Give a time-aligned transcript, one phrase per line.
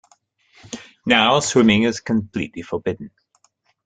[1.05, 3.11] Now swimming is completely forbidden.